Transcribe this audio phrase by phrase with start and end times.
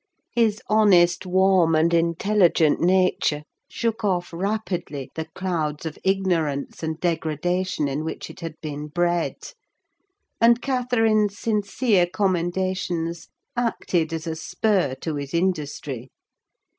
[0.33, 7.87] His honest, warm, and intelligent nature shook off rapidly the clouds of ignorance and degradation
[7.87, 9.35] in which it had been bred;
[10.41, 16.09] and Catherine's sincere commendations acted as a spur to his industry.